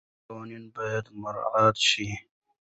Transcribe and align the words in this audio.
مالي 0.03 0.13
قانون 0.29 0.63
باید 0.75 1.05
مراعات 1.21 1.77
شي. 1.89 2.09